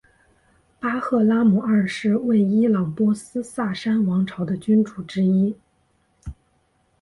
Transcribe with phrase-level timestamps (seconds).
[0.79, 5.55] 巴赫拉姆二世为伊朗波斯萨珊王朝的君主之一。